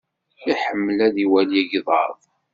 [0.51, 2.17] Iḥemmel ad iwali igḍaḍ.